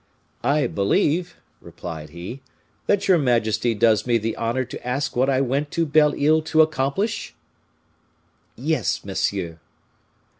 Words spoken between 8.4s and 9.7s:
"Yes, monsieur."